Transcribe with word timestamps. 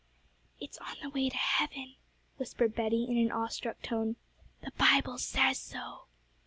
'It's 0.59 0.79
on 0.79 0.95
the 1.03 1.11
way 1.11 1.29
to 1.29 1.37
heaven,' 1.37 1.93
whispered 2.37 2.73
Betty, 2.73 3.03
in 3.07 3.17
an 3.19 3.31
awestruck 3.31 3.83
tone; 3.83 4.15
'the 4.63 4.71
Bible 4.75 5.19
says 5.19 5.59
so.' 5.59 6.05